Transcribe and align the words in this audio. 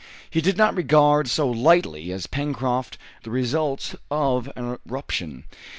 He 0.31 0.41
did 0.41 0.57
not 0.57 0.73
regard 0.75 1.27
so 1.29 1.47
lightly 1.47 2.11
as 2.11 2.25
Pencroft 2.25 2.97
the 3.21 3.29
results 3.29 3.95
of 4.09 4.49
an 4.55 4.79
eruption. 4.89 5.43